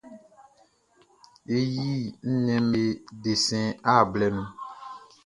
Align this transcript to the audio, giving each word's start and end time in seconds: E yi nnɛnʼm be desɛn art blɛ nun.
E 1.55 1.57
yi 1.73 1.89
nnɛnʼm 2.31 2.65
be 2.71 2.83
desɛn 3.23 3.67
art 3.91 4.07
blɛ 4.11 4.27
nun. 4.35 4.49